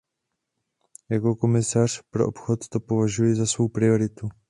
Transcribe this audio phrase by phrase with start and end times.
[1.09, 4.29] Jako komisař pro obchod to považuji za svou prioritu.